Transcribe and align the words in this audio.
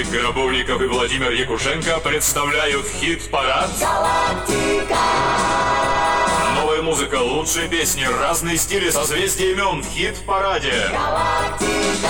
Олег 0.00 0.12
Гробовников 0.12 0.80
и 0.80 0.86
Владимир 0.86 1.30
Якушенко 1.30 2.00
представляют 2.00 2.86
хит-парад 2.86 3.68
«Галактика». 3.78 4.96
Новая 6.54 6.80
музыка, 6.80 7.16
лучшие 7.16 7.68
песни, 7.68 8.04
разные 8.04 8.56
стили, 8.56 8.88
созвездия 8.88 9.52
имен 9.52 9.82
в 9.82 9.86
хит-параде. 9.86 10.88
Галактика. 10.90 12.08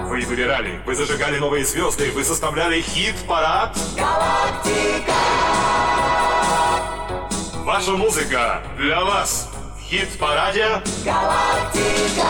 Вы 0.00 0.22
выбирали, 0.22 0.80
вы 0.84 0.96
зажигали 0.96 1.38
новые 1.38 1.64
звезды, 1.64 2.10
вы 2.10 2.24
составляли 2.24 2.80
хит-парад. 2.80 3.78
Галактика. 3.96 5.12
Ваша 7.58 7.92
музыка 7.92 8.64
для 8.78 9.04
вас 9.04 9.48
в 9.78 9.80
хит-параде. 9.88 10.82
Галактика. 11.04 12.26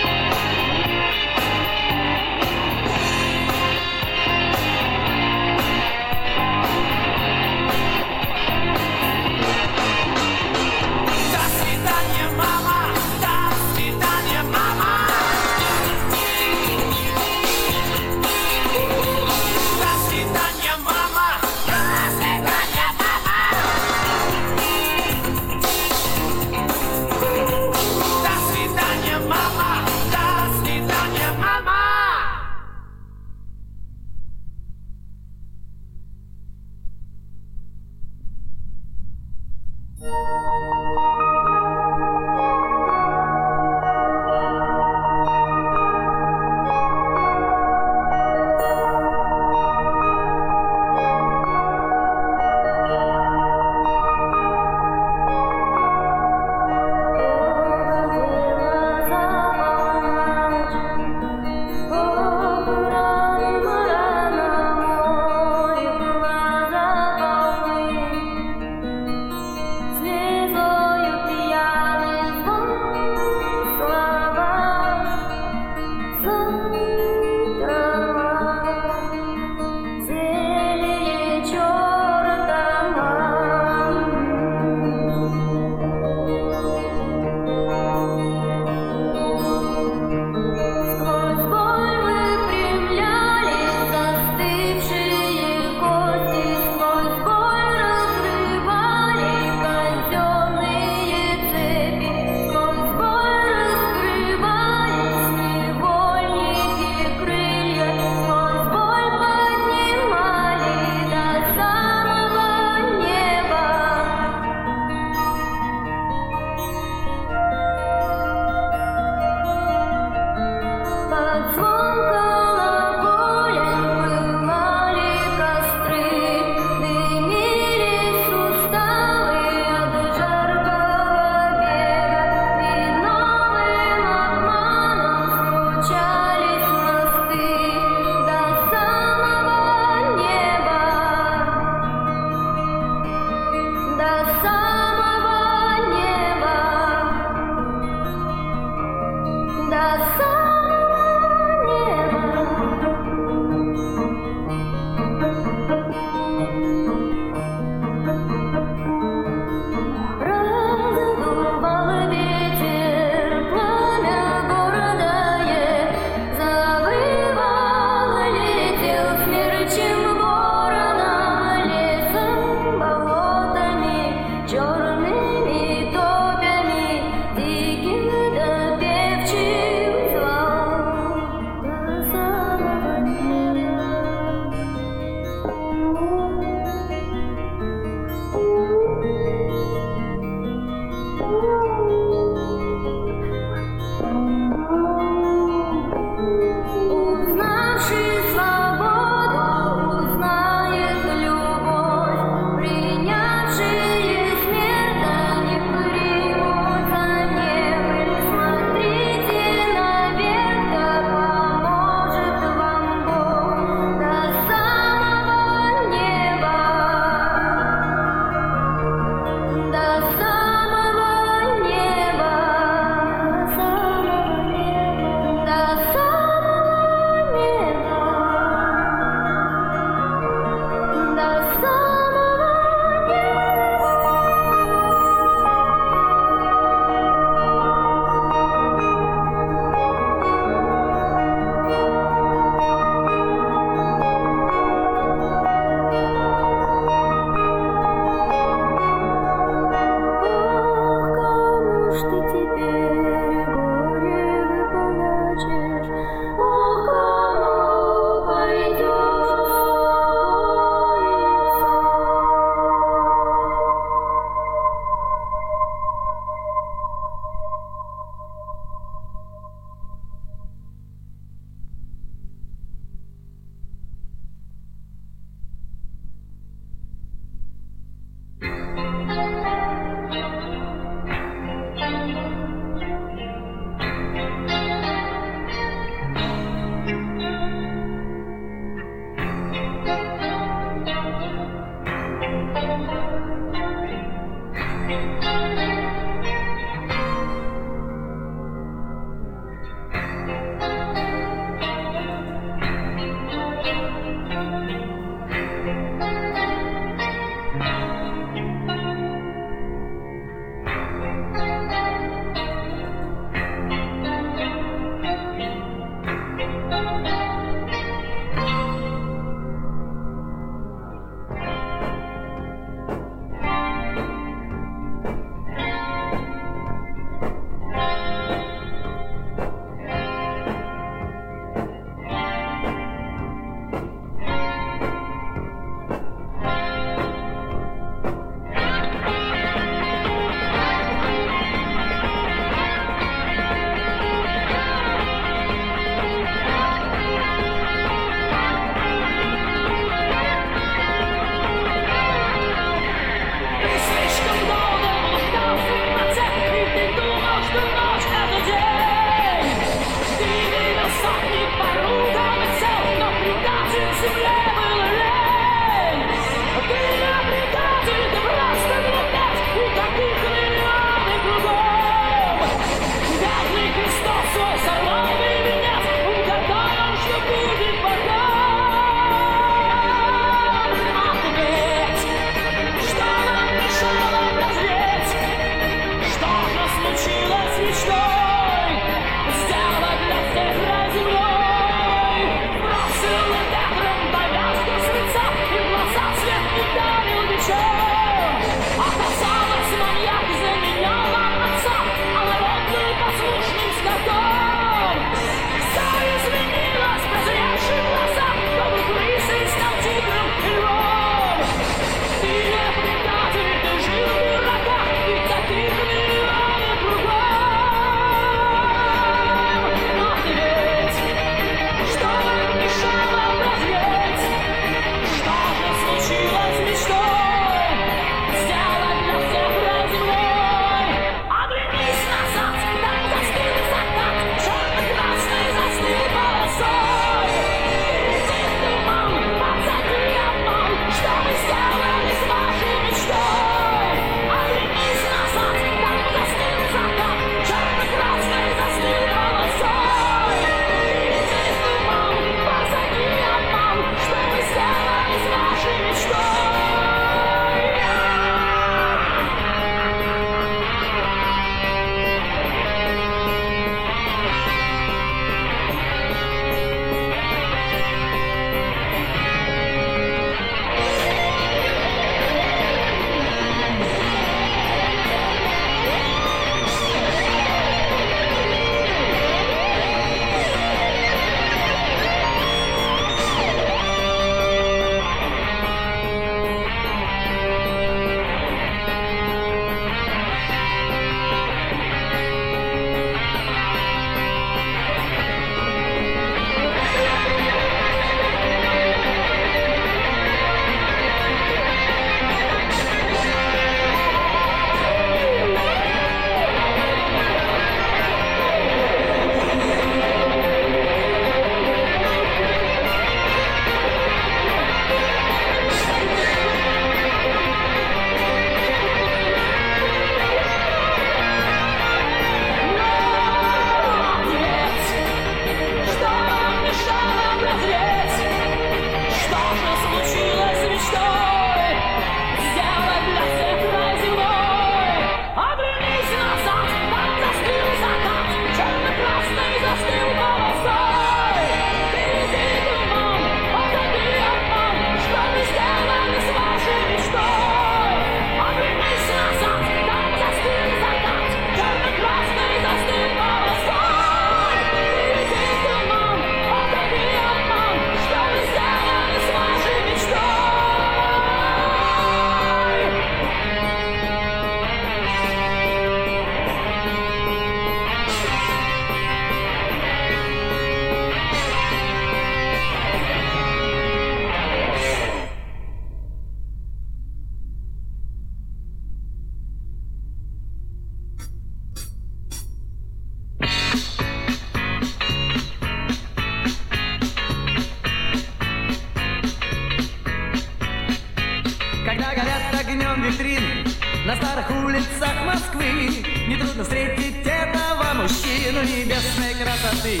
Москвы. 595.54 596.04
Нетрудно 596.26 596.64
встретить 596.64 597.26
этого 597.26 597.94
мужчину 597.94 598.62
небесной 598.62 599.34
красоты. 599.34 600.00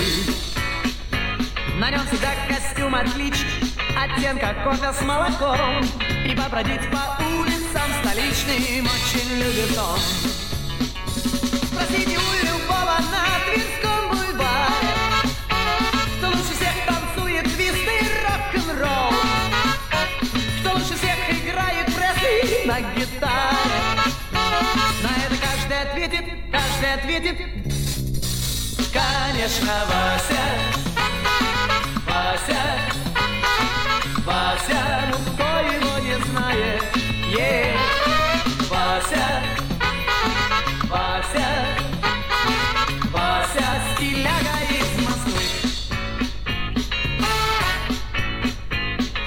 На 1.78 1.90
нем 1.90 2.00
всегда 2.06 2.30
костюм 2.48 2.94
отличный 2.94 3.72
Оттенка 3.96 4.54
кофе 4.64 4.92
с 4.92 5.02
молоком. 5.02 5.84
И 6.26 6.34
побродить 6.34 6.90
по 6.90 7.22
улицам 7.24 7.88
столичным 8.02 8.86
Очень 8.86 9.38
любит 9.38 9.78
он. 9.78 9.98
Спросите 11.68 12.18
у 12.18 12.46
любого 12.46 12.98
на 13.12 13.24
Тверском 13.46 14.10
бульваре 14.10 14.94
Кто 16.18 16.28
лучше 16.28 16.54
всех 16.54 16.74
танцует 16.86 17.44
твист 17.54 17.76
и 17.76 18.08
рок-н-ролл. 18.24 19.12
Кто 20.60 20.72
лучше 20.74 20.94
всех 20.94 21.18
играет 21.30 21.86
пресс 21.86 22.66
на 22.66 22.80
гитаре 22.80 23.93
ответит. 26.94 27.38
Конечно, 28.92 29.72
Вася. 29.90 30.44
Вася. 32.06 32.62
Вася, 34.24 34.82
ну 35.10 35.16
кто 35.32 35.44
его 35.74 35.98
не 35.98 36.16
знает? 36.26 36.82
Yeah. 37.30 37.76
Вася. 38.70 39.42
Вася. 40.88 41.48
Вася, 43.12 43.66
стиляга 43.94 44.56
из 44.70 44.90
Москвы. 45.04 45.44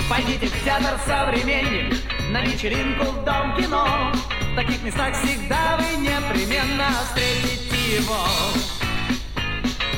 Пойдите 0.10 0.48
в 0.48 0.64
театр 0.64 1.00
«Современник» 1.06 2.08
На 2.30 2.42
вечеринку 2.42 3.06
в 3.06 3.24
Дом 3.24 3.56
кино 3.56 4.12
таких 4.58 4.82
местах 4.82 5.14
всегда 5.14 5.78
вы 5.78 5.98
непременно 5.98 6.88
встретите 7.06 7.98
его. 7.98 8.26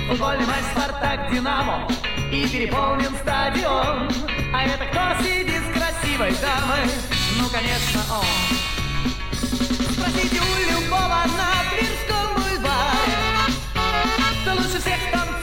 Футбольный 0.09 0.45
матч 0.45 0.65
«Спартак 0.73 1.31
Динамо» 1.31 1.87
и 2.29 2.45
переполнен 2.45 3.15
стадион. 3.21 4.09
А 4.53 4.65
это 4.65 4.85
кто 4.87 5.23
сидит 5.23 5.61
с 5.63 5.71
красивой 5.71 6.33
дамой? 6.41 6.91
Ну, 7.37 7.47
конечно, 7.47 8.01
он. 8.11 8.25
Спросите 9.93 10.41
у 10.41 10.83
любого 10.83 11.23
на 11.37 11.63
Тверском 11.71 12.35
бульваре, 12.35 13.53
кто 14.41 14.51
лучше 14.55 14.81
всех 14.81 14.99
танцует. 15.09 15.38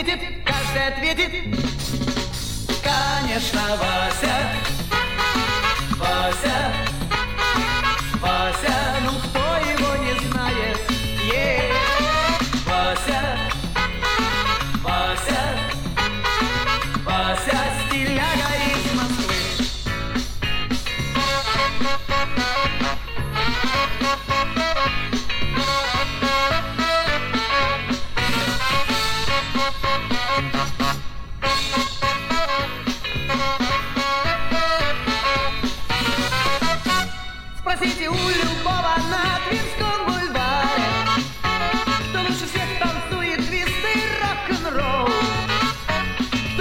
Ответит, 0.00 0.20
каждый 0.44 0.88
ответит, 0.88 1.32
конечно, 2.82 3.60
Вася, 3.78 4.65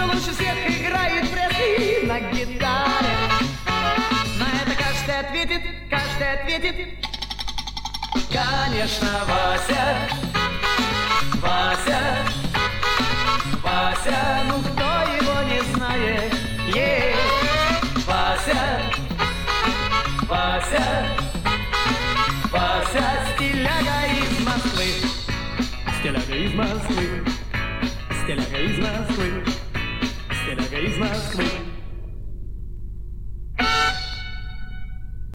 лучше 0.06 0.32
всех 0.32 0.56
играет 0.68 1.30
Пресли 1.32 2.06
на 2.06 2.20
гитаре. 2.20 3.16
На 4.40 4.48
это 4.62 4.76
каждый 4.78 5.20
ответит, 5.20 5.62
каждый 5.90 6.34
ответит, 6.34 6.76
конечно, 8.32 9.10
Вася, 9.28 9.98
Вася, 11.42 12.02
Вася, 13.64 14.44
ну 14.48 14.60
кто 14.60 14.90
его 15.20 15.42
не 15.50 15.62
знает, 15.74 16.34
е 16.74 17.16
Вася, 18.06 18.82
Вася, 20.28 21.08
Вася, 22.52 23.06
стиляга 23.36 23.98
из 24.22 24.46
Москвы. 24.46 24.88
Стиляга 26.00 26.36
из 26.36 26.54
Москвы, 26.54 27.24
стиляга 28.24 28.58
из 28.58 28.78
Москвы, 28.80 29.55
стиляга 30.86 30.92
из 30.92 30.98
Москвы. 30.98 31.55